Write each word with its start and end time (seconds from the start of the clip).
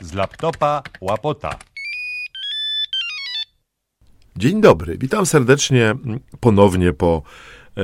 Z 0.00 0.14
laptopa 0.14 0.82
łapota. 1.00 1.58
Dzień 4.36 4.60
dobry, 4.60 4.98
witam 4.98 5.26
serdecznie 5.26 5.94
ponownie 6.40 6.92
po 6.92 7.22
e, 7.76 7.82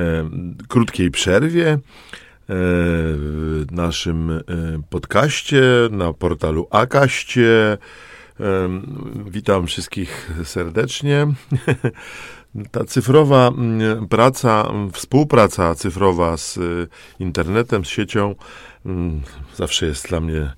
krótkiej 0.68 1.10
przerwie 1.10 1.68
e, 1.70 1.78
w 2.48 3.64
naszym 3.70 4.30
e, 4.30 4.42
podcaście 4.90 5.62
na 5.90 6.12
portalu 6.12 6.68
Akaście. 6.70 7.78
E, 8.40 8.68
witam 9.26 9.66
wszystkich 9.66 10.30
serdecznie. 10.44 11.26
Ta 12.70 12.84
cyfrowa 12.84 13.48
mm, 13.48 14.08
praca, 14.08 14.72
współpraca 14.92 15.74
cyfrowa 15.74 16.36
z 16.36 16.58
e, 16.58 16.60
internetem, 17.18 17.84
z 17.84 17.88
siecią 17.88 18.34
mm, 18.86 19.22
zawsze 19.56 19.86
jest 19.86 20.08
dla 20.08 20.20
mnie 20.20 20.52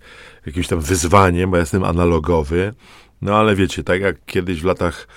jakimś 0.47 0.69
tam 0.69 0.81
wyzwaniem, 0.81 1.51
bo 1.51 1.57
ja 1.57 1.61
jestem 1.61 1.85
analogowy. 1.85 2.75
No 3.23 3.37
ale 3.37 3.57
wiecie, 3.57 3.85
tak 3.85 4.01
jak 4.01 4.25
kiedyś 4.25 4.61
w 4.61 4.65
latach 4.65 5.09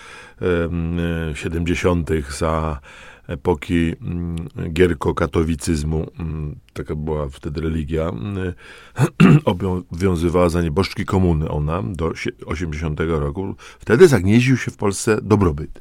e, 1.32 1.36
70. 1.36 2.10
za 2.40 2.80
epoki 3.28 3.94
mm, 4.02 4.36
gierko-katowicyzmu, 4.74 6.08
mm, 6.20 6.56
taka 6.74 6.96
była 6.96 7.30
wtedy 7.30 7.62
religia, 7.62 8.10
mm, 8.10 8.54
obowiązywała 9.46 10.50
za 10.50 10.62
nieboszczki 10.62 11.06
komuny 11.06 11.50
ona 11.50 11.84
do 11.84 12.10
sie- 12.16 12.46
80 12.46 13.00
roku. 13.00 13.56
Wtedy 13.80 14.08
zagnieździł 14.08 14.58
się 14.58 14.72
w 14.72 14.78
Polsce 14.78 15.22
dobrobyt. 15.22 15.80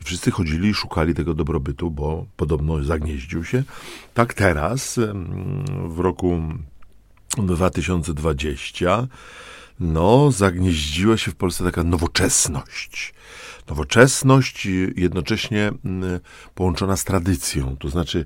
I 0.00 0.04
wszyscy 0.04 0.30
chodzili 0.30 0.68
i 0.68 0.74
szukali 0.74 1.14
tego 1.14 1.34
dobrobytu, 1.34 1.90
bo 1.90 2.26
podobno 2.36 2.84
zagnieździł 2.84 3.44
się. 3.44 3.62
Tak 4.14 4.34
teraz, 4.34 5.00
w 5.88 5.98
roku 5.98 6.42
2020, 7.38 9.06
no, 9.80 10.32
zagnieździła 10.32 11.16
się 11.16 11.30
w 11.30 11.34
Polsce 11.34 11.64
taka 11.64 11.84
nowoczesność. 11.84 13.14
Nowoczesność 13.68 14.68
jednocześnie 14.96 15.72
mm, 15.84 16.20
połączona 16.54 16.96
z 16.96 17.04
tradycją. 17.04 17.76
To 17.76 17.88
znaczy, 17.88 18.24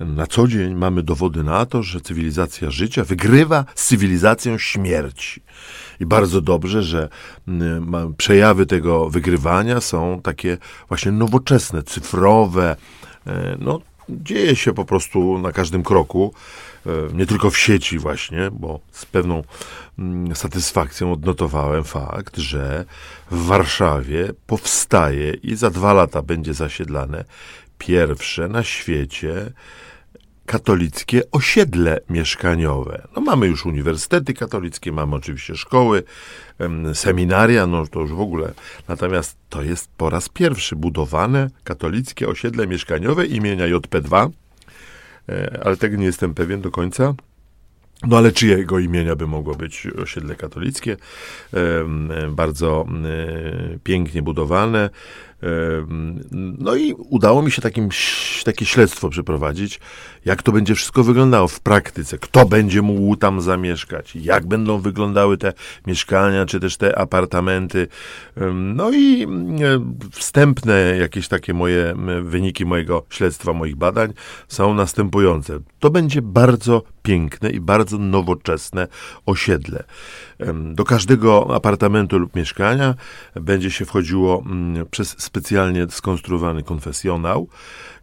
na 0.00 0.26
co 0.26 0.48
dzień 0.48 0.74
mamy 0.74 1.02
dowody 1.02 1.44
na 1.44 1.66
to, 1.66 1.82
że 1.82 2.00
cywilizacja 2.00 2.70
życia 2.70 3.04
wygrywa 3.04 3.64
z 3.74 3.86
cywilizacją 3.86 4.58
śmierci. 4.58 5.42
I 6.00 6.06
bardzo 6.06 6.40
dobrze, 6.40 6.82
że 6.82 7.08
mm, 7.48 8.14
przejawy 8.14 8.66
tego 8.66 9.10
wygrywania 9.10 9.80
są 9.80 10.20
takie 10.22 10.58
właśnie 10.88 11.12
nowoczesne, 11.12 11.82
cyfrowe. 11.82 12.76
E, 13.26 13.56
No, 13.60 13.80
dzieje 14.08 14.56
się 14.56 14.72
po 14.72 14.84
prostu 14.84 15.38
na 15.38 15.52
każdym 15.52 15.82
kroku, 15.82 16.34
e, 16.86 16.90
nie 17.12 17.26
tylko 17.26 17.50
w 17.50 17.58
sieci 17.58 17.98
właśnie, 17.98 18.50
bo 18.52 18.80
z 18.92 19.06
pewną 19.06 19.42
mm, 19.98 20.36
satysfakcją 20.36 21.12
odnotowałem 21.12 21.84
fakt, 21.84 22.36
że 22.36 22.84
w 23.30 23.46
Warszawie 23.46 24.32
powstaje 24.46 25.32
i 25.32 25.56
za 25.56 25.70
dwa 25.70 25.92
lata 25.92 26.22
będzie 26.22 26.54
zasiedlane 26.54 27.24
pierwsze 27.78 28.48
na 28.48 28.62
świecie 28.62 29.52
katolickie 30.48 31.22
osiedle 31.30 32.00
mieszkaniowe. 32.10 33.08
No 33.16 33.22
mamy 33.22 33.46
już 33.46 33.66
uniwersytety 33.66 34.34
katolickie, 34.34 34.92
mamy 34.92 35.16
oczywiście 35.16 35.56
szkoły, 35.56 36.02
em, 36.58 36.94
seminaria, 36.94 37.66
no 37.66 37.86
to 37.86 38.00
już 38.00 38.12
w 38.12 38.20
ogóle. 38.20 38.52
Natomiast 38.88 39.36
to 39.48 39.62
jest 39.62 39.90
po 39.96 40.10
raz 40.10 40.28
pierwszy 40.28 40.76
budowane 40.76 41.50
katolickie 41.64 42.28
osiedle 42.28 42.66
mieszkaniowe 42.66 43.26
imienia 43.26 43.66
JP2, 43.66 44.30
e, 45.28 45.60
ale 45.64 45.76
tego 45.76 45.96
nie 45.96 46.06
jestem 46.06 46.34
pewien 46.34 46.60
do 46.60 46.70
końca. 46.70 47.14
No 48.06 48.16
ale 48.18 48.32
czyjego 48.32 48.78
imienia 48.78 49.16
by 49.16 49.26
mogło 49.26 49.54
być 49.54 49.86
osiedle 50.02 50.36
katolickie? 50.36 50.96
E, 51.54 51.84
Bardzo 52.30 52.86
e, 52.88 53.78
pięknie 53.78 54.22
budowane. 54.22 54.90
No 56.58 56.76
i 56.76 56.94
udało 56.94 57.42
mi 57.42 57.50
się 57.50 57.62
takim, 57.62 57.88
takie 58.44 58.66
śledztwo 58.66 59.08
przeprowadzić, 59.08 59.80
jak 60.24 60.42
to 60.42 60.52
będzie 60.52 60.74
wszystko 60.74 61.04
wyglądało 61.04 61.48
w 61.48 61.60
praktyce. 61.60 62.18
Kto 62.18 62.46
będzie 62.46 62.82
mógł 62.82 63.16
tam 63.16 63.40
zamieszkać? 63.40 64.16
Jak 64.16 64.46
będą 64.46 64.78
wyglądały 64.78 65.38
te 65.38 65.52
mieszkania, 65.86 66.46
czy 66.46 66.60
też 66.60 66.76
te 66.76 66.98
apartamenty? 66.98 67.88
No 68.54 68.90
i 68.90 69.26
wstępne 70.10 70.96
jakieś 71.00 71.28
takie 71.28 71.54
moje 71.54 71.94
wyniki 72.22 72.64
mojego 72.64 73.06
śledztwa, 73.10 73.52
moich 73.52 73.76
badań 73.76 74.12
są 74.48 74.74
następujące. 74.74 75.58
To 75.78 75.90
będzie 75.90 76.22
bardzo 76.22 76.82
piękne 77.02 77.50
i 77.50 77.60
bardzo 77.60 77.98
nowoczesne 77.98 78.88
osiedle. 79.26 79.84
Do 80.74 80.84
każdego 80.84 81.54
apartamentu 81.54 82.18
lub 82.18 82.36
mieszkania 82.36 82.94
będzie 83.34 83.70
się 83.70 83.84
wchodziło 83.84 84.42
mm, 84.46 84.86
przez 84.86 85.14
specjalnie 85.18 85.86
skonstruowany 85.90 86.62
konfesjonał, 86.62 87.48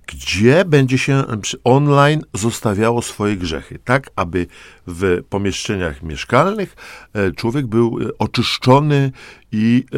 gdzie 0.07 0.65
będzie 0.65 0.97
się 0.97 1.23
online 1.63 2.21
zostawiało 2.33 3.01
swoje 3.01 3.37
grzechy, 3.37 3.79
tak 3.83 4.09
aby 4.15 4.47
w 4.87 5.23
pomieszczeniach 5.29 6.03
mieszkalnych 6.03 6.75
e, 7.13 7.31
człowiek 7.31 7.67
był 7.67 7.99
e, 8.01 8.17
oczyszczony 8.19 9.11
i 9.55 9.85
e, 9.93 9.97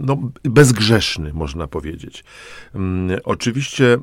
no, 0.00 0.18
bezgrzeszny, 0.44 1.32
można 1.34 1.66
powiedzieć. 1.66 2.24
Oczywiście 3.24 3.98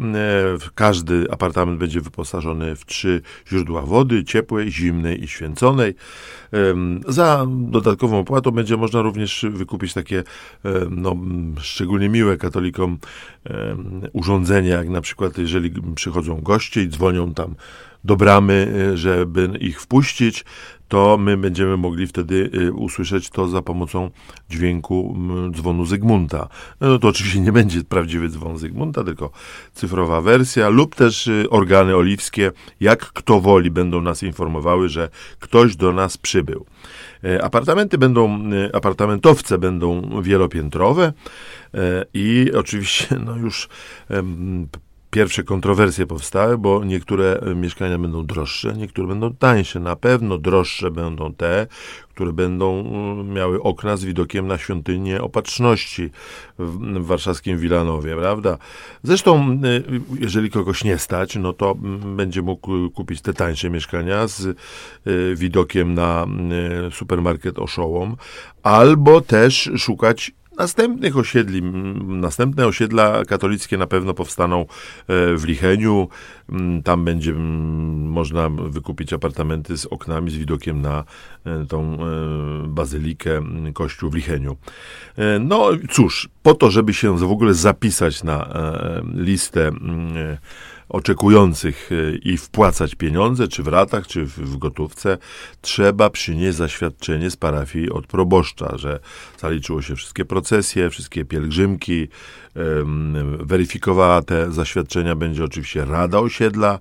w- 0.59 0.71
każdy 0.75 1.25
apartament 1.31 1.79
będzie 1.79 2.01
wyposażony 2.01 2.75
w 2.75 2.85
trzy 2.85 3.21
źródła 3.47 3.81
wody, 3.81 4.23
ciepłej, 4.23 4.71
zimnej 4.71 5.23
i 5.23 5.27
święconej. 5.27 5.95
Za 7.07 7.45
dodatkową 7.49 8.19
opłatą 8.19 8.51
będzie 8.51 8.77
można 8.77 9.01
również 9.01 9.45
wykupić 9.49 9.93
takie 9.93 10.19
e, 10.19 10.71
no, 10.91 11.15
szczególnie 11.59 12.09
miłe 12.09 12.37
katolikom 12.37 12.97
urządzenia, 14.13 14.77
jak 14.77 14.89
na 14.89 15.01
przykład 15.01 15.37
jeżeli 15.37 15.71
przychodzą 15.95 16.41
goście 16.41 16.83
i 16.83 16.89
dzwonią 16.89 17.33
tam 17.33 17.55
do 18.03 18.15
bramy, 18.15 18.73
e, 18.93 18.97
żeby 18.97 19.49
ich 19.59 19.81
wpuścić, 19.81 20.45
to 20.87 21.17
my 21.17 21.37
będziemy 21.37 21.77
mogli 21.77 22.07
wtedy 22.07 22.49
e, 22.67 22.71
usłyszeć 22.71 23.29
to 23.29 23.47
za 23.47 23.61
pomocą 23.61 24.09
dźwięku 24.49 25.17
dzwonu 25.51 25.85
Zygmunta. 25.85 26.47
No 26.81 26.99
to 26.99 27.07
oczywiście 27.07 27.39
nie 27.39 27.51
będzie 27.51 27.83
prawdziwy 27.83 28.29
dzwon 28.29 28.57
Zygmunta, 28.57 29.03
tylko 29.03 29.31
cyfrowa 29.73 30.21
wersja 30.21 30.69
lub 30.69 30.95
też 30.95 31.27
e, 31.27 31.49
organy 31.49 31.95
oliwskie, 31.95 32.51
jak 32.79 32.99
kto 32.99 33.41
woli, 33.41 33.71
będą 33.71 34.01
nas 34.01 34.23
informowały, 34.23 34.89
że 34.89 35.09
ktoś 35.39 35.75
do 35.75 35.93
nas 35.93 36.17
przybył. 36.17 36.65
Apartamenty 37.41 37.97
będą, 37.97 38.43
apartamentowce 38.73 39.57
będą 39.57 40.21
wielopiętrowe 40.21 41.13
i 42.13 42.51
oczywiście 42.55 43.07
no 43.25 43.37
już 43.37 43.69
pierwsze 45.11 45.43
kontrowersje 45.43 46.05
powstały, 46.05 46.57
bo 46.57 46.83
niektóre 46.83 47.39
e, 47.39 47.55
mieszkania 47.55 47.99
będą 47.99 48.25
droższe, 48.25 48.73
niektóre 48.77 49.07
będą 49.07 49.35
tańsze. 49.35 49.79
Na 49.79 49.95
pewno 49.95 50.37
droższe 50.37 50.91
będą 50.91 51.33
te, 51.33 51.67
które 52.09 52.33
będą 52.33 52.79
mm, 52.79 53.33
miały 53.33 53.61
okna 53.63 53.97
z 53.97 54.03
widokiem 54.03 54.47
na 54.47 54.57
świątynię 54.57 55.21
opatrzności 55.21 56.09
w, 56.59 57.05
warszawskim 57.05 57.57
Wilanowie, 57.57 58.15
prawda? 58.15 58.57
Zresztą, 59.03 59.61
y, 59.65 59.83
jeżeli 60.19 60.49
kogoś 60.49 60.83
nie 60.83 60.97
stać, 60.97 61.35
no 61.35 61.53
to 61.53 61.75
będzie 62.15 62.41
mógł 62.41 62.89
kupić 62.89 63.21
te 63.21 63.33
tańsze 63.33 63.69
mieszkania 63.69 64.27
z 64.27 64.57
widokiem 65.35 65.93
na 65.93 66.25
supermarket 66.91 67.59
Oszołom, 67.59 68.15
albo 68.63 69.21
też 69.21 69.71
szukać 69.77 70.31
następnych 70.59 71.17
osiedli. 71.17 71.61
Następne 72.07 72.67
osiedla 72.67 73.25
katolickie 73.25 73.77
na 73.77 73.87
pewno 73.87 74.13
powstaną 74.13 74.61
e, 74.61 74.65
w 75.37 75.43
Licheniu. 75.45 76.07
Tam 76.83 77.05
będzie 77.05 77.33
można 77.33 78.49
wykupić 78.49 79.13
apartamenty 79.13 79.77
z 79.77 79.85
oknami, 79.85 80.31
z 80.31 80.35
widokiem 80.37 80.81
na 80.81 81.03
e, 81.45 81.65
tą 81.65 81.93
e, 81.93 81.97
bazylikę, 82.67 83.41
kościół 83.73 84.09
w 84.09 84.15
Licheniu. 84.15 84.57
No 85.39 85.69
cóż, 85.91 86.29
po 86.43 86.53
to, 86.53 86.71
żeby 86.71 86.93
się 86.93 87.17
w 87.17 87.31
ogóle 87.31 87.53
zapisać 87.53 88.23
na 88.23 88.49
listę 89.13 89.71
oczekujących 90.89 91.89
e, 91.91 92.15
i 92.15 92.37
wpłacać 92.37 92.95
pieniądze, 92.95 93.47
czy 93.47 93.63
w 93.63 93.67
ratach, 93.67 94.07
czy 94.07 94.25
w, 94.25 94.57
gotówce, 94.57 95.17
trzeba 95.61 96.09
przynieść 96.09 96.57
zaświadczenie 96.57 97.29
z 97.29 97.35
parafii 97.35 97.89
od 97.89 98.07
proboszcza, 98.07 98.77
że 98.77 98.99
zaliczyło 99.37 99.81
się 99.81 99.95
wszystkie 99.95 100.25
procesje, 100.25 100.89
wszystkie 100.89 101.25
pielgrzymki. 101.25 102.07
Weryfikowała 103.39 104.21
te 104.21 104.51
zaświadczenia 104.51 105.15
będzie 105.15 105.43
oczywiście 105.43 105.85
Rada 105.85 106.19
Osiedla. 106.19 106.79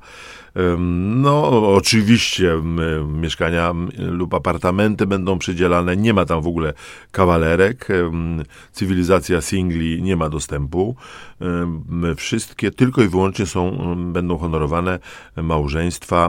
No, 1.08 1.48
oczywiście 1.74 2.62
mieszkania 3.08 3.74
lub 3.98 4.34
apartamenty 4.34 5.06
będą 5.06 5.38
przydzielane. 5.38 5.96
Nie 5.96 6.14
ma 6.14 6.24
tam 6.24 6.42
w 6.42 6.46
ogóle 6.46 6.72
kawalerek. 7.10 7.88
Cywilizacja 8.72 9.40
singli 9.40 10.02
nie 10.02 10.16
ma 10.16 10.28
dostępu. 10.28 10.96
Wszystkie 12.16 12.70
tylko 12.70 13.02
i 13.02 13.08
wyłącznie 13.08 13.46
są, 13.46 13.94
będą 14.12 14.38
honorowane 14.38 14.98
małżeństwa 15.36 16.28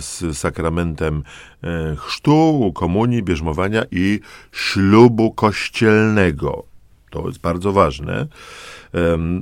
z 0.00 0.38
sakramentem 0.38 1.22
e, 1.62 1.96
chrztu, 1.96 2.72
komunii, 2.74 3.22
bierzmowania 3.22 3.82
i 3.90 4.20
ślubu 4.52 5.32
kościelnego. 5.32 6.77
To 7.10 7.26
jest 7.26 7.40
bardzo 7.40 7.72
ważne. 7.72 8.26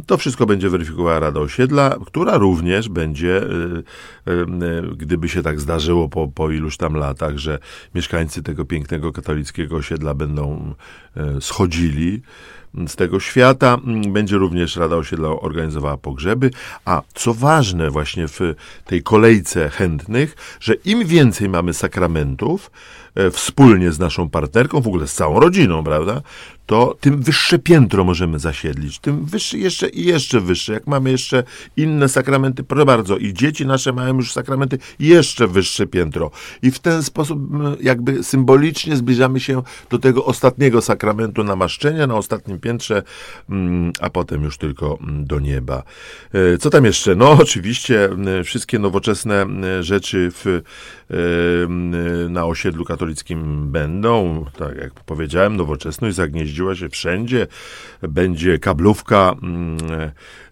To 0.06 0.16
wszystko 0.16 0.46
będzie 0.46 0.70
weryfikowała 0.70 1.18
Rada 1.18 1.40
Osiedla, 1.40 1.96
która 2.06 2.38
również 2.38 2.88
będzie, 2.88 3.36
e, 3.36 3.48
e, 4.26 4.82
gdyby 4.96 5.28
się 5.28 5.42
tak 5.42 5.60
zdarzyło 5.60 6.08
po, 6.08 6.28
po 6.28 6.50
iluś 6.50 6.76
tam 6.76 6.94
latach, 6.94 7.38
że 7.38 7.58
mieszkańcy 7.94 8.42
tego 8.42 8.64
pięknego 8.64 9.12
katolickiego 9.12 9.76
osiedla 9.76 10.14
będą 10.14 10.74
e, 11.16 11.40
schodzili 11.40 12.22
z 12.86 12.96
tego 12.96 13.20
świata. 13.20 13.78
Będzie 14.08 14.36
również 14.36 14.76
Rada 14.76 14.96
Osiedla 14.96 15.28
organizowała 15.28 15.96
pogrzeby, 15.96 16.50
a 16.84 17.02
co 17.14 17.34
ważne 17.34 17.90
właśnie 17.90 18.28
w 18.28 18.40
tej 18.84 19.02
kolejce 19.02 19.68
chętnych, 19.68 20.36
że 20.60 20.74
im 20.74 21.06
więcej 21.06 21.48
mamy 21.48 21.74
sakramentów, 21.74 22.70
wspólnie 23.32 23.92
z 23.92 23.98
naszą 23.98 24.30
partnerką, 24.30 24.80
w 24.80 24.86
ogóle 24.86 25.06
z 25.06 25.14
całą 25.14 25.40
rodziną, 25.40 25.84
prawda, 25.84 26.22
to 26.66 26.96
tym 27.00 27.22
wyższe 27.22 27.58
piętro 27.58 28.04
możemy 28.04 28.38
zasiedlić, 28.38 28.98
tym 28.98 29.24
wyższe 29.24 29.58
jeszcze 29.58 29.88
i 29.88 30.04
jeszcze 30.04 30.40
wyższe. 30.40 30.72
Jak 30.72 30.86
mamy 30.86 31.10
jeszcze 31.10 31.44
inne 31.76 32.08
sakramenty, 32.08 32.64
proszę 32.64 32.86
bardzo, 32.86 33.16
i 33.16 33.34
dzieci 33.34 33.66
nasze 33.66 33.92
mają 33.92 34.16
już 34.16 34.32
sakramenty, 34.32 34.78
jeszcze 34.98 35.46
wyższe 35.46 35.86
piętro. 35.86 36.30
I 36.62 36.70
w 36.70 36.78
ten 36.78 37.02
sposób 37.02 37.40
jakby 37.80 38.24
symbolicznie 38.24 38.96
zbliżamy 38.96 39.40
się 39.40 39.62
do 39.90 39.98
tego 39.98 40.24
ostatniego 40.24 40.82
sakramentu 40.82 41.44
namaszczenia 41.44 42.06
na 42.06 42.14
ostatnim 42.14 42.58
piętrze, 42.58 43.02
a 44.00 44.10
potem 44.10 44.42
już 44.42 44.58
tylko 44.58 44.98
do 45.02 45.40
nieba. 45.40 45.82
E, 46.32 46.58
co 46.58 46.70
tam 46.70 46.84
jeszcze? 46.84 47.14
No 47.14 47.30
oczywiście 47.42 48.08
wszystkie 48.44 48.78
nowoczesne 48.78 49.46
rzeczy 49.80 50.32
w, 50.34 50.62
na 52.30 52.46
osiedlu 52.46 52.84
katolickim 52.84 53.05
będą, 53.66 54.44
tak 54.58 54.76
jak 54.76 54.92
powiedziałem, 54.94 55.56
nowoczesność 55.56 56.16
zagnieździła 56.16 56.74
się 56.74 56.88
wszędzie. 56.88 57.46
Będzie 58.02 58.58
kablówka, 58.58 59.34
mm, 59.42 59.76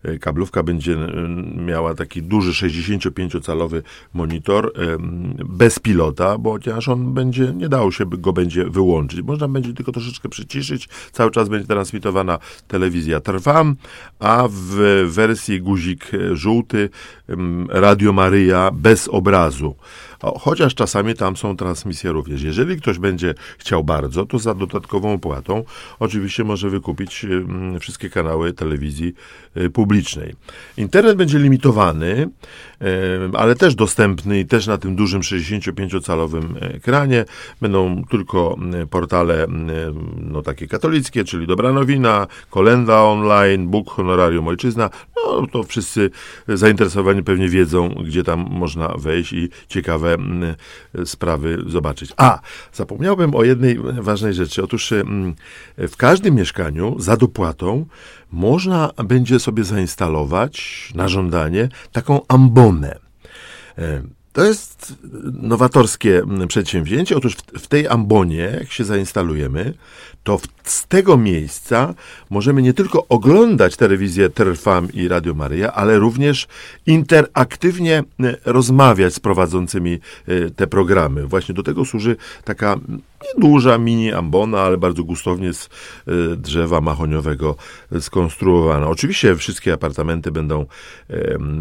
e, 0.03 0.19
kablówka 0.19 0.63
będzie 0.63 0.93
mm, 0.93 1.67
miała 1.67 1.95
taki 1.95 2.23
duży 2.23 2.69
65-calowy 2.69 3.83
monitor 4.15 4.73
bez 5.45 5.79
pilota, 5.79 6.39
bo 6.39 6.53
chociaż 6.53 6.89
on 6.89 7.15
będzie, 7.15 7.53
nie 7.53 7.69
dało 7.69 7.91
się 7.91 8.05
go 8.07 8.33
będzie 8.33 8.65
wyłączyć. 8.65 9.23
Można 9.23 9.49
będzie 9.49 9.73
tylko 9.73 9.93
troszeczkę 9.93 10.29
przyciszyć. 10.29 10.89
Cały 11.13 11.31
czas 11.31 11.49
będzie 11.49 11.67
transmitowana 11.67 12.39
telewizja 12.69 13.21
Trwam, 13.21 13.77
a 14.19 14.49
w 14.51 15.05
wersji 15.09 15.61
guzik 15.61 16.11
żółty 16.33 16.91
Radio 17.69 18.13
Maryja 18.13 18.71
bez 18.71 19.09
obrazu. 19.09 19.75
Chociaż 20.41 20.75
czasami 20.75 21.15
tam 21.15 21.37
są 21.37 21.57
transmisje 21.57 22.13
również. 22.13 22.43
Jeżeli 22.43 22.77
ktoś 22.77 22.99
będzie 22.99 23.35
chciał 23.59 23.85
bardzo, 23.85 24.27
to 24.27 24.39
za 24.39 24.55
dodatkową 24.55 25.13
opłatą 25.13 25.65
oczywiście 25.99 26.45
może 26.45 26.71
wykupić 26.71 27.27
wszystkie 27.81 28.11
kanały 28.11 28.53
telewizji 28.53 29.15
publicznej. 29.73 30.35
Internet 30.77 31.17
będzie 31.17 31.39
limitowany, 31.39 32.29
y, 32.83 32.87
ale 33.33 33.55
też 33.55 33.75
dostępny 33.75 34.41
i 34.41 34.47
też 34.47 34.67
na 34.67 34.79
tym 34.79 34.97
dużym 34.97 35.21
65-calowym 35.21 36.45
ekranie. 36.61 37.25
Będą 37.61 38.05
tylko 38.11 38.57
y, 38.83 38.87
portale 38.87 39.47
no, 40.17 40.43
takie 40.43 40.67
katolickie, 40.67 41.25
czyli 41.25 41.47
Dobra 41.47 41.73
Nowina, 41.73 42.27
Kolenda 42.51 43.03
Online, 43.03 43.69
Bóg, 43.69 43.91
Honorarium 43.91 44.49
Ojczyzna. 44.49 44.91
No 45.17 45.47
to 45.47 45.63
wszyscy 45.63 46.11
zainteresowani 46.49 47.23
pewnie 47.23 47.49
wiedzą, 47.49 47.89
gdzie 47.89 48.25
tam 48.25 48.47
można 48.51 48.89
wejść 48.89 49.33
i 49.33 49.49
ciekawe 49.69 50.17
sprawy 51.05 51.59
zobaczyć. 51.67 52.13
A, 52.17 52.41
zapomniałbym 52.73 53.35
o 53.35 53.45
jednej 53.45 53.79
ważnej 53.79 54.35
rzeczy. 54.35 54.63
Otóż 54.63 54.93
w 55.79 55.97
każdym 55.97 56.35
mieszkaniu 56.35 56.97
za 56.99 57.17
dopłatą 57.17 57.87
można 58.35 58.91
będzie 59.05 59.41
sobie 59.41 59.65
zainstalować 59.65 60.93
na 60.95 61.09
żądanie 61.09 61.69
taką 61.93 62.21
ambonę. 62.29 62.99
E, 63.79 64.03
to 64.33 64.45
jest 64.45 64.95
nowatorskie 65.33 66.23
przedsięwzięcie. 66.49 67.17
Otóż 67.17 67.35
w, 67.37 67.43
w 67.43 67.67
tej 67.67 67.89
ambonie, 67.89 68.59
jak 68.61 68.73
się 68.73 68.85
zainstalujemy, 68.85 69.75
to 70.25 70.41
z 70.65 70.87
tego 70.87 71.17
miejsca 71.17 71.95
możemy 72.31 72.63
nie 72.63 72.75
tylko 72.75 73.07
oglądać 73.09 73.77
telewizję 73.77 74.31
Trfam 74.31 74.93
i 74.93 75.09
Radio 75.09 75.35
Maryja, 75.35 75.73
ale 75.73 75.99
również 75.99 76.47
interaktywnie 76.87 77.99
e, 77.99 78.37
rozmawiać 78.45 79.15
z 79.15 79.21
prowadzącymi 79.21 79.99
e, 80.29 80.51
te 80.51 80.67
programy. 80.67 81.27
Właśnie 81.27 81.55
do 81.55 81.63
tego 81.63 81.85
służy 81.85 82.17
taka 82.45 82.77
nieduża 83.35 83.79
mini 83.79 84.13
ambona, 84.13 84.61
ale 84.61 84.79
bardzo 84.79 85.05
gustownie 85.05 85.53
z 85.55 85.65
e, 85.65 86.37
drzewa 86.37 86.81
mahoniowego 86.81 87.57
skonstruowana. 88.01 88.89
Oczywiście 88.89 89.37
wszystkie 89.37 89.73
apartamenty 89.73 90.31
będą 90.31 90.67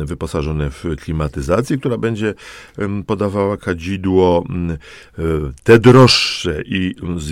wyposażone 0.05 0.69
w 0.69 0.83
klimatyzację, 1.01 1.77
która 1.77 1.97
będzie 1.97 2.33
podawała 3.07 3.57
kadzidło. 3.57 4.43
Te 5.63 5.79
droższe 5.79 6.61
i 6.65 6.95
z 7.17 7.31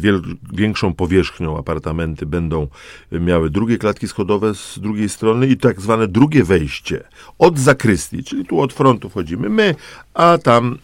większą 0.54 0.94
powierzchnią 0.94 1.21
apartamenty 1.58 2.26
będą 2.26 2.68
miały 3.12 3.50
drugie 3.50 3.78
klatki 3.78 4.08
schodowe 4.08 4.56
z 4.56 4.80
drugiej 4.80 5.10
strony 5.10 5.48
i 5.48 5.58
tak 5.58 5.82
zwane 5.82 6.08
drugie 6.08 6.44
wejście 6.44 7.04
od 7.40 7.60
zakrystii, 7.60 8.24
czyli 8.24 8.46
tu 8.46 8.62
od 8.62 8.74
frontu 8.74 9.10
wchodzimy 9.10 9.50
my, 9.50 9.76
a 10.14 10.38
tam 10.38 10.78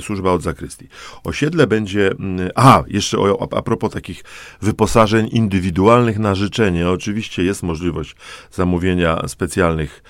służba 0.00 0.32
od 0.32 0.42
zakrystii. 0.42 0.88
Osiedle 1.24 1.66
będzie, 1.66 2.10
a 2.54 2.84
jeszcze 2.86 3.18
o, 3.18 3.48
a 3.52 3.62
propos 3.62 3.92
takich 3.92 4.24
wyposażeń 4.62 5.28
indywidualnych 5.32 6.18
na 6.18 6.34
życzenie. 6.34 6.90
Oczywiście 6.90 7.44
jest 7.44 7.62
możliwość 7.62 8.16
zamówienia 8.50 9.28
specjalnych 9.28 10.02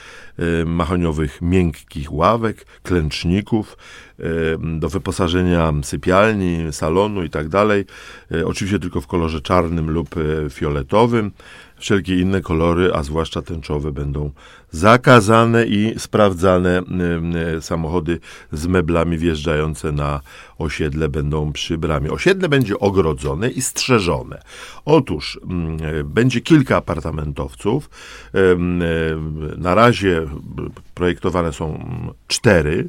mahoniowych 0.67 1.43
miękkich 1.43 2.13
ławek, 2.13 2.67
klęczników, 2.83 3.77
y, 4.21 4.25
do 4.79 4.89
wyposażenia 4.89 5.73
sypialni, 5.83 6.73
salonu 6.73 7.25
i 7.25 7.31
tak. 7.31 7.47
Y, 8.33 8.47
oczywiście 8.47 8.79
tylko 8.79 9.01
w 9.01 9.07
kolorze 9.07 9.41
czarnym 9.41 9.91
lub 9.91 10.09
fioletowym. 10.51 11.33
Wszelkie 11.79 12.21
inne 12.21 12.41
kolory, 12.41 12.91
a 12.95 13.03
zwłaszcza 13.03 13.43
tęczowe, 13.43 13.93
będą 13.93 14.31
zakazane 14.71 15.67
i 15.67 15.95
sprawdzane. 15.99 16.83
Samochody 17.61 18.21
z 18.53 18.67
meblami 18.67 19.19
wjeżdżające 19.19 19.93
na 19.93 20.21
osiedle 20.59 21.09
będą 21.09 21.53
przy 21.53 21.79
bramie. 21.79 22.11
Osiedle 22.11 22.49
będzie 22.49 22.79
ogrodzone 22.79 23.49
i 23.49 23.63
strzeżone. 23.63 24.43
Otóż 24.85 25.41
będzie 26.05 26.41
kilka 26.41 26.77
apartamentowców. 26.77 27.91
Na 29.57 29.75
razie 29.75 30.27
projektowane 30.95 31.53
są 31.53 31.85
cztery. 32.29 32.89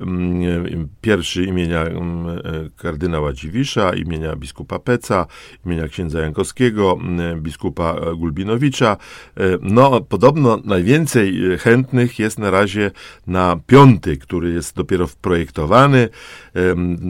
Mm, 0.00 0.88
pierwszy 1.00 1.44
imienia 1.44 1.82
mm, 1.82 2.28
e, 2.28 2.42
kardynała 2.76 3.32
Dziwisza, 3.32 3.94
imienia 3.94 4.36
biskupa 4.36 4.78
Peca, 4.78 5.26
imienia 5.66 5.88
księdza 5.88 6.20
Jankowskiego, 6.20 6.98
mm, 7.00 7.42
biskupa 7.42 7.96
Gulbinowicza. 8.16 8.96
E, 9.36 9.40
no, 9.60 10.00
podobno 10.00 10.58
najwięcej 10.64 11.40
chętnych 11.58 12.18
jest 12.18 12.38
na 12.38 12.50
razie 12.50 12.90
na 13.26 13.60
piąty, 13.66 14.16
który 14.16 14.52
jest 14.52 14.76
dopiero 14.76 15.08
projektowany. 15.20 16.08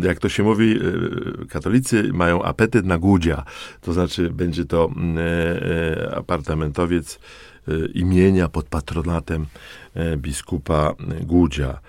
Jak 0.02 0.19
to 0.19 0.28
się 0.28 0.43
mówi, 0.43 0.78
e, 1.43 1.47
katolicy 1.47 2.12
mają 2.12 2.43
apetyt 2.43 2.87
na 2.87 2.99
głudzia, 2.99 3.45
to 3.81 3.93
znaczy 3.93 4.31
będzie 4.31 4.64
to 4.64 4.90
apartamentowiec 6.16 7.19
imienia 7.95 8.49
pod 8.49 8.66
patronatem 8.66 9.47
biskupa 10.17 10.95
Głudzia. 11.21 11.81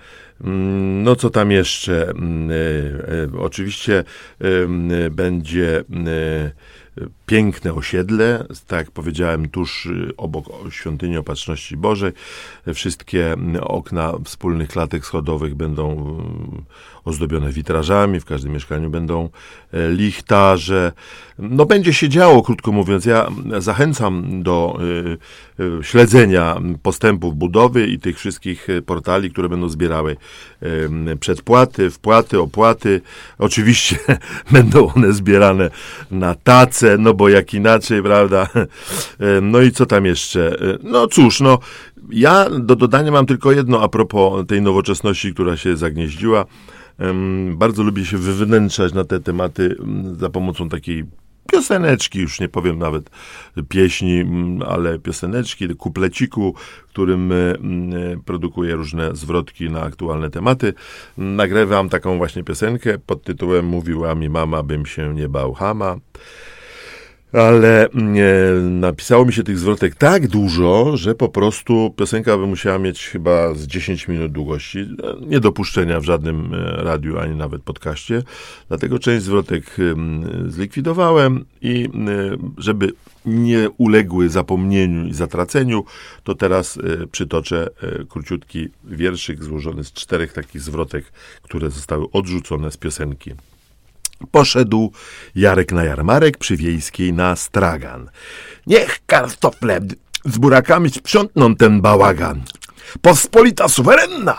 Mm, 0.44 1.02
no 1.02 1.16
co 1.16 1.30
tam 1.30 1.50
jeszcze? 1.50 2.10
Mm, 2.10 2.50
e, 2.50 2.54
e, 2.54 3.40
oczywiście 3.40 4.04
będzie 5.10 5.84
piękne 7.26 7.74
osiedle, 7.74 8.44
tak 8.66 8.78
jak 8.78 8.90
powiedziałem, 8.90 9.48
tuż 9.48 9.86
y, 9.86 10.12
obok 10.16 10.46
świątyni 10.70 11.16
Opatrzności 11.16 11.76
Bożej. 11.76 12.12
Wszystkie 12.74 13.36
okna 13.60 14.12
wspólnych 14.24 14.68
klatek 14.68 15.06
schodowych 15.06 15.54
będą 15.54 16.18
y, 16.18 17.08
ozdobione 17.08 17.52
witrażami, 17.52 18.20
w 18.20 18.24
każdym 18.24 18.52
mieszkaniu 18.52 18.90
będą 18.90 19.28
e, 19.72 19.90
lichtarze. 19.90 20.92
No 21.38 21.66
będzie 21.66 21.92
się 21.92 22.08
działo, 22.08 22.42
krótko 22.42 22.72
mówiąc. 22.72 23.04
Ja 23.04 23.28
zachęcam 23.58 24.42
do 24.42 24.78
y, 25.60 25.84
śledzenia 25.84 26.60
postępów 26.82 27.36
budowy 27.36 27.86
i 27.86 27.97
tych 27.98 28.18
wszystkich 28.18 28.70
e, 28.70 28.82
portali, 28.82 29.30
które 29.30 29.48
będą 29.48 29.68
zbierały 29.68 30.16
przedpłaty, 31.20 31.90
wpłaty, 31.90 32.40
opłaty. 32.40 33.00
Oczywiście 33.38 33.98
będą 34.52 34.92
one 34.94 35.12
zbierane 35.12 35.70
na 36.10 36.34
tace, 36.34 36.98
no 36.98 37.14
bo 37.14 37.28
jak 37.28 37.54
inaczej, 37.54 38.02
prawda? 38.02 38.48
No 39.42 39.60
i 39.60 39.72
co 39.72 39.86
tam 39.86 40.06
jeszcze? 40.06 40.60
E, 40.60 40.78
No 40.82 41.06
cóż, 41.06 41.40
no 41.40 41.58
ja 42.10 42.50
do 42.50 42.76
dodania 42.76 43.10
mam 43.10 43.26
tylko 43.26 43.52
jedno 43.52 43.82
a 43.82 43.88
propos 43.88 44.46
tej 44.46 44.62
nowoczesności, 44.62 45.34
która 45.34 45.56
się 45.56 45.76
zagnieździła. 45.76 46.44
Bardzo 47.52 47.82
lubię 47.82 48.04
się 48.04 48.18
wywnętrzać 48.18 48.92
na 48.92 49.04
te 49.04 49.20
tematy 49.20 49.76
za 50.18 50.30
pomocą 50.30 50.68
takiej 50.68 51.04
pioseneczki, 51.52 52.18
już 52.18 52.40
nie 52.40 52.48
powiem 52.48 52.78
nawet 52.78 53.10
pieśni, 53.68 54.20
mm, 54.20 54.62
ale 54.62 54.98
pioseneczki, 54.98 55.76
kupleciku, 55.76 56.54
którym 56.88 57.32
mm, 57.32 57.56
e, 58.12 58.22
produkuję 58.24 58.74
różne 58.74 59.16
zwrotki 59.16 59.70
na 59.70 59.82
aktualne 59.82 60.30
tematy. 60.30 60.74
Nagrywam 61.18 61.88
taką 61.88 62.16
właśnie 62.16 62.44
piosenkę 62.44 62.98
pod 62.98 63.22
tytułem 63.22 63.66
Mówiła 63.66 64.14
mi 64.14 64.28
mama, 64.28 64.62
bym 64.62 64.86
się 64.86 65.14
nie 65.14 65.28
bał 65.28 65.54
chama. 65.54 65.96
Ale 67.32 67.88
mm, 67.88 68.16
e, 68.16 68.60
napisało 68.60 69.24
mi 69.24 69.32
się 69.32 69.42
tych 69.42 69.58
zwrotek 69.58 69.94
tak 69.94 70.28
dużo, 70.28 70.96
że 70.96 71.14
po 71.14 71.28
prostu 71.28 71.94
piosenka 71.96 72.38
by 72.38 72.46
musiała 72.46 72.78
mieć 72.78 73.08
chyba 73.08 73.54
z 73.54 73.66
10 73.66 74.08
minut 74.08 74.32
długości. 74.32 74.78
E, 74.78 75.26
Nie 75.26 75.40
do 75.40 75.52
puszczenia 75.52 76.00
w 76.00 76.04
żadnym 76.04 76.54
e, 76.54 76.82
radiu, 76.82 77.18
ani 77.18 77.36
nawet 77.36 77.62
podcaście. 77.62 78.22
Dlatego 78.68 78.98
część 78.98 79.24
zwrotek 79.24 79.76
em, 79.78 80.50
zlikwidowałem 80.52 81.44
i 81.62 81.84
e, 81.84 82.36
żeby 82.58 82.92
nie 83.26 83.70
uległy 83.70 84.28
zapomnieniu 84.28 85.06
i 85.06 85.14
zatraceniu, 85.14 85.84
to 86.24 86.34
teraz 86.34 86.78
e, 86.78 87.06
przytoczę 87.06 87.70
e, 87.82 88.04
króciutki 88.04 88.68
wierszyk 88.84 89.44
złożony 89.44 89.84
z 89.84 89.92
czterech 89.92 90.32
takich 90.32 90.60
zwrotek, 90.60 91.04
które 91.42 91.70
zostały 91.70 92.06
odrzucone 92.12 92.70
z 92.70 92.76
piosenki. 92.76 93.32
Poszedł 94.30 94.92
Jarek 95.34 95.72
na 95.72 95.84
jarmarek 95.84 96.38
przy 96.38 96.56
wiejskiej 96.56 97.12
na 97.12 97.36
stragan. 97.36 98.10
Niech 98.66 98.98
kartofle 99.06 99.80
z 100.24 100.38
burakami 100.38 100.90
sprzątną 100.90 101.56
ten 101.56 101.80
bałagan. 101.80 102.42
Pospolita 103.02 103.68
suwerenna! 103.68 104.38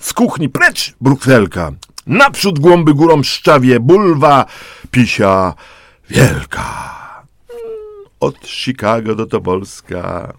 Z 0.00 0.12
kuchni 0.12 0.48
precz, 0.48 0.94
brukselka! 1.00 1.72
Naprzód 2.06 2.58
głąby 2.58 2.94
górą 2.94 3.22
szczawie, 3.22 3.80
bulwa, 3.80 4.46
pisia 4.90 5.54
wielka. 6.10 6.64
Od 8.20 8.46
Chicago 8.46 9.14
do 9.14 9.26
Tobolska. 9.26 10.32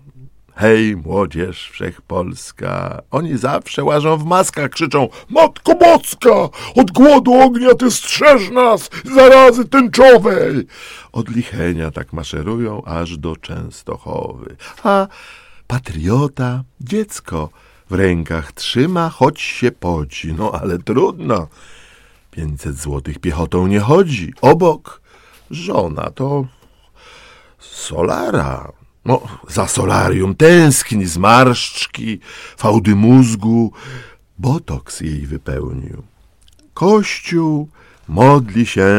Hej, 0.56 0.96
młodzież 0.98 1.70
wszechpolska. 1.72 3.02
Oni 3.12 3.38
zawsze 3.38 3.84
łażą 3.84 4.18
w 4.18 4.26
maskach, 4.26 4.70
krzyczą 4.70 5.10
Matko 5.30 5.76
Boska! 5.76 6.50
Od 6.76 6.92
głodu 6.92 7.34
ognia 7.34 7.74
ty 7.74 7.92
strzeż 7.92 8.50
nas, 8.50 8.90
zarazy 9.16 9.66
tęczowej! 9.66 10.68
Od 11.12 11.30
lichenia 11.30 11.92
tak 11.92 12.14
maszerują 12.14 12.84
aż 12.86 13.18
do 13.18 13.36
Częstochowy. 13.36 14.56
A 14.84 15.08
patriota, 15.68 16.64
dziecko 16.82 17.50
w 17.90 17.94
rękach 17.94 18.52
trzyma, 18.52 19.10
choć 19.10 19.42
się 19.42 19.72
poci. 19.72 20.34
No 20.34 20.52
ale 20.52 20.78
trudno. 20.80 21.48
Pięćset 22.32 22.78
złotych 22.78 23.20
piechotą 23.20 23.68
nie 23.68 23.80
chodzi. 23.80 24.34
Obok 24.42 25.02
żona 25.50 26.10
to 26.10 26.46
Solara. 27.60 28.81
No, 29.06 29.22
za 29.48 29.68
solarium 29.68 30.36
tęskni, 30.36 31.06
zmarszczki, 31.06 32.20
fałdy 32.58 32.96
mózgu. 32.96 33.74
Botoks 34.40 35.02
jej 35.02 35.28
wypełnił. 35.28 36.04
Kościół 36.74 37.70
modli 38.08 38.66
się 38.66 38.92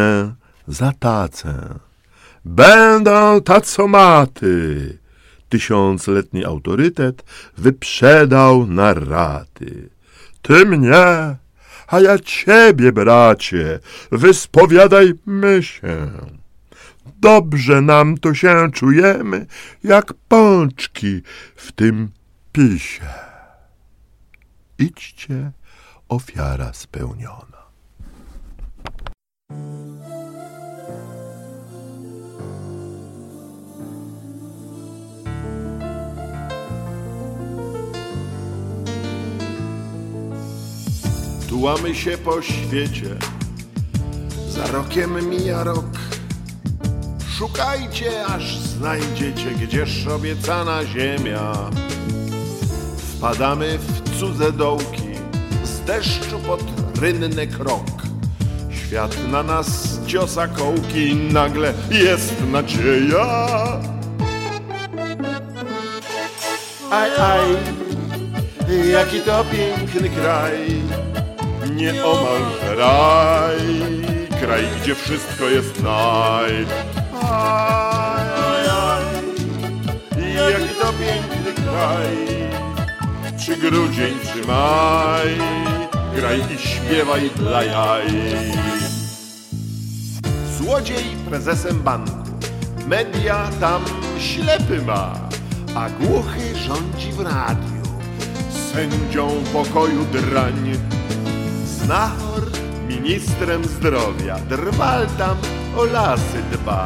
za 0.69 0.93
tacę. 0.93 1.79
Będą 2.45 3.41
tacomaty. 3.41 4.99
Tysiącletni 5.49 6.45
autorytet 6.45 7.25
wyprzedał 7.59 8.67
na 8.67 8.95
raty. 8.95 9.89
Ty 10.43 10.67
mnie, 10.67 11.37
a 11.87 12.01
ja 12.01 12.19
ciebie, 12.19 12.93
bracie, 12.93 13.81
wyspowiadajmy 14.13 15.63
się. 15.63 16.11
Dobrze 17.23 17.81
nam 17.81 18.19
to 18.19 18.35
się 18.35 18.71
czujemy, 18.73 19.47
jak 19.85 20.15
pączki 20.29 21.23
w 21.57 21.73
tym 21.73 22.11
pisie. 22.53 23.07
Idźcie, 24.79 25.53
ofiara 26.09 26.73
spełniona. 26.73 27.63
Tułamy 41.49 41.95
się 41.95 42.19
po 42.19 42.43
świecie, 42.43 43.17
za 44.49 44.67
rokiem 44.67 45.31
mija 45.31 45.65
rok. 45.65 46.02
Szukajcie, 47.43 48.27
aż 48.27 48.59
znajdziecie, 48.59 49.51
gdzież 49.51 50.07
obiecana 50.07 50.85
ziemia. 50.85 51.53
Wpadamy 52.97 53.79
w 53.79 54.19
cudze 54.21 54.53
dołki, 54.53 55.09
z 55.65 55.81
deszczu 55.81 56.39
pod 56.39 56.61
rynny 57.01 57.47
krok. 57.47 57.87
Świat 58.71 59.29
na 59.31 59.43
nas 59.43 59.99
ciosa 60.07 60.49
kołki 60.49 61.15
nagle 61.15 61.75
jest 61.91 62.35
nadzieja. 62.53 63.27
Aj, 66.91 67.11
aj, 67.11 67.47
jaki 68.93 69.21
to 69.21 69.45
piękny 69.45 70.09
kraj, 70.11 70.59
nieomal 71.75 72.43
raj, 72.77 73.59
kraj, 74.41 74.65
gdzie 74.83 74.95
wszystko 74.95 75.49
jest 75.49 75.83
naj. 75.83 76.67
Aj, 77.33 78.29
aj, 78.69 79.05
jaki 80.53 80.75
to 80.77 80.89
piękny 81.01 81.53
kraj, 81.65 82.13
czy 83.41 83.57
grudzień, 83.57 84.15
czy 84.21 84.47
maj, 84.47 85.29
graj 86.17 86.41
i 86.55 86.59
śpiewaj 86.59 87.31
dla 87.37 87.63
jaj. 87.63 88.07
Złodziej 90.59 91.05
prezesem 91.29 91.81
banku, 91.81 92.23
media 92.87 93.49
tam 93.61 93.85
ślepy 94.19 94.83
ma, 94.87 95.15
a 95.75 95.91
głuchy 95.91 96.57
rządzi 96.57 97.13
w 97.13 97.21
radiu, 97.21 97.83
sędzią 98.73 99.29
pokoju 99.53 100.05
drań. 100.05 100.77
Znachor 101.65 102.43
ministrem 102.89 103.65
zdrowia, 103.65 104.39
drwal 104.39 105.07
tam 105.19 105.37
o 105.77 105.85
lasy 105.85 106.43
dba. 106.53 106.85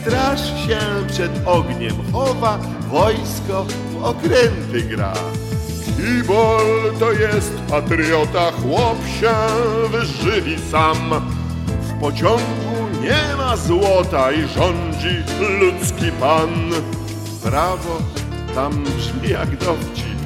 Straż 0.00 0.40
się 0.40 0.78
przed 1.08 1.30
ogniem 1.46 2.12
chowa, 2.12 2.58
wojsko 2.90 3.64
w 3.64 4.04
okręty 4.04 4.82
gra. 4.82 5.12
Kibol 5.96 6.64
to 6.98 7.12
jest 7.12 7.52
patriota, 7.70 8.52
chłop 8.52 8.98
się 9.20 9.34
wyżywi 9.88 10.56
sam. 10.70 11.30
W 11.66 12.00
pociągu 12.00 12.76
nie 13.02 13.36
ma 13.36 13.56
złota 13.56 14.32
i 14.32 14.48
rządzi 14.48 15.22
ludzki 15.60 16.12
pan. 16.20 16.70
Prawo 17.42 17.98
tam 18.54 18.84
brzmi 18.84 19.28
jak 19.28 19.56
dowcip, 19.56 20.18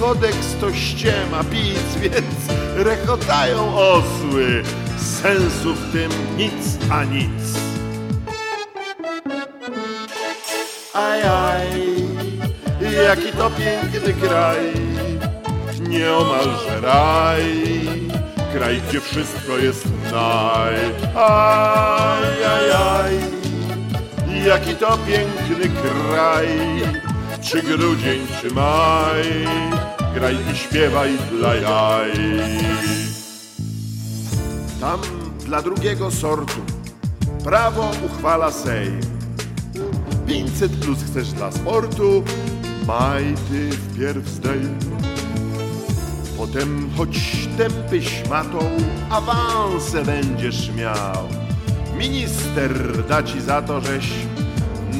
kodeks 0.00 0.54
to 0.60 0.74
ściema, 0.74 1.44
pic, 1.44 2.00
więc 2.02 2.60
rechotają 2.76 3.76
osły. 3.76 4.62
Sensu 5.22 5.74
w 5.74 5.92
tym 5.92 6.10
nic 6.36 6.78
a 6.90 7.04
nic. 7.04 7.65
Aj, 10.96 11.20
aj, 11.20 11.68
jaki 12.80 13.28
to 13.36 13.50
piękny 13.52 14.12
kraj, 14.16 14.64
nieomalże 15.88 16.80
raj, 16.80 17.44
kraj, 18.52 18.80
gdzie 18.88 19.00
wszystko 19.00 19.56
jest 19.60 19.84
naj. 20.12 20.76
Aj, 21.12 22.24
aj, 22.44 22.66
aj, 22.72 23.14
jaki 24.46 24.74
to 24.80 24.98
piękny 25.04 25.68
kraj, 25.68 26.48
czy 27.44 27.62
grudzień, 27.62 28.26
czy 28.40 28.54
maj, 28.54 29.24
graj 30.14 30.36
i 30.52 30.56
śpiewaj 30.56 31.12
dla 31.30 31.54
jaj. 31.54 32.12
Tam 34.80 35.00
dla 35.44 35.62
drugiego 35.62 36.10
sortu 36.10 36.60
prawo 37.44 37.90
uchwala 38.06 38.52
Sejm. 38.52 39.15
500 40.26 40.72
plus 40.76 40.98
chcesz 41.04 41.32
dla 41.32 41.52
sportu, 41.52 42.22
maj 42.86 43.34
ty 43.50 43.70
wpierw 43.70 44.28
zdejm. 44.28 44.78
Potem 46.36 46.90
choć 46.96 47.18
tępy 47.58 48.02
szmatą, 48.02 48.58
awanse 49.10 50.04
będziesz 50.04 50.70
miał. 50.74 51.28
Minister 51.98 52.72
da 53.08 53.22
ci 53.22 53.40
za 53.40 53.62
to, 53.62 53.80
żeś 53.80 54.10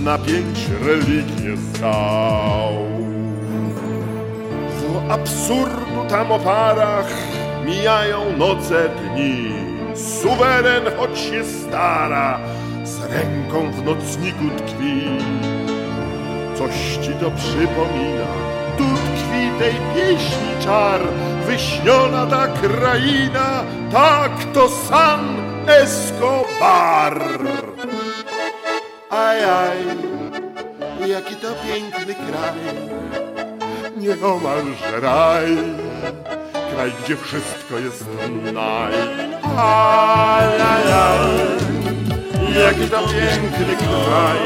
na 0.04 0.18
pięć 0.18 0.58
religię 0.82 1.56
stał. 1.74 2.72
W 4.78 5.10
absurdu 5.10 6.08
tam 6.08 6.32
oparach 6.32 7.08
mijają 7.66 8.36
noce 8.38 8.88
dni. 8.88 9.52
Suweren 9.94 10.82
choć 10.96 11.18
się 11.18 11.44
stara, 11.44 12.40
z 12.86 13.00
ręką 13.02 13.70
w 13.72 13.84
nocniku 13.84 14.44
tkwi. 14.56 15.02
Coś 16.58 16.74
ci 17.02 17.12
to 17.20 17.30
przypomina, 17.30 18.30
tu 18.78 18.84
tkwi 18.84 19.50
tej 19.58 19.74
pieśni 19.94 20.64
czar, 20.64 21.00
wyśniona 21.46 22.26
ta 22.26 22.48
kraina, 22.48 23.64
tak 23.92 24.32
to 24.54 24.68
San 24.68 25.36
Escobar. 25.66 27.20
Aj, 29.10 29.44
aj, 29.44 29.78
jaki 31.08 31.36
to 31.36 31.48
piękny 31.66 32.14
kraj, 32.14 32.60
nieomalże 33.96 35.00
raj, 35.00 35.46
kraj, 36.74 36.92
gdzie 37.04 37.16
wszystko 37.16 37.78
jest 37.78 38.06
naj. 38.52 38.94
Aj, 39.56 40.60
aj, 40.60 40.92
aj, 40.92 41.65
jaki 42.60 42.88
to 42.90 43.00
piękny 43.08 43.76
kraj, 43.76 44.38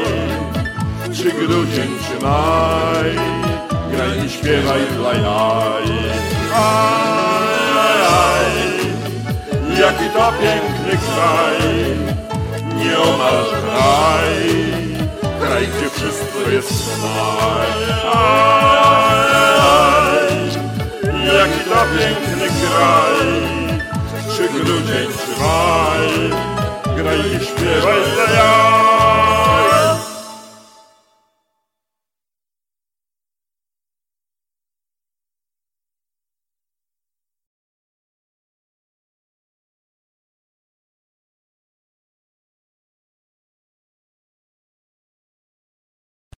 czy 1.15 1.31
grudzień, 1.31 1.89
czy 2.07 2.25
maj, 2.25 3.11
graj 3.91 4.25
i 4.25 4.29
śpiewaj 4.29 4.81
dla 4.97 5.13
jaj. 5.13 5.87
Aj, 6.53 7.57
aj, 7.85 8.01
aj, 8.23 8.51
jaki 9.79 10.09
to 10.09 10.33
piękny 10.41 10.97
kraj, 11.07 11.59
nieomal 12.75 13.45
kraj, 13.45 14.33
kraj, 15.39 15.67
gdzie 15.67 15.89
wszystko 15.89 16.49
jest 16.49 17.01
maj. 17.01 17.71
Aj, 18.13 19.29
aj, 19.61 20.27
jaki 21.37 21.61
to 21.69 21.81
piękny 21.97 22.47
kraj, 22.61 23.27
czy 24.35 24.49
grudzień, 24.49 25.07
czy 25.07 25.41
maj, 25.41 26.50
graj 27.01 27.19
i 27.19 27.45
śpiewaj, 27.45 28.01
ja! 28.35 28.90